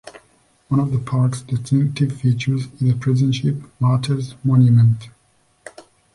One 0.69 0.79
of 0.79 0.91
the 0.91 0.97
park's 0.97 1.43
distinctive 1.43 2.19
features 2.21 2.61
is 2.65 2.79
the 2.79 2.95
Prison 2.95 3.31
Ship 3.31 3.53
Martyrs' 3.79 4.33
Monument. 4.43 5.09